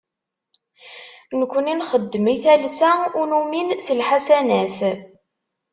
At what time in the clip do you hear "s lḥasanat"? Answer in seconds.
3.85-4.77